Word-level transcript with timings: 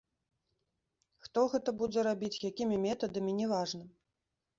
Хто 1.25 1.43
гэта 1.51 1.73
будзе 1.81 2.05
рабіць, 2.07 2.41
якімі 2.51 2.79
метадамі, 2.87 3.31
няважна. 3.41 3.83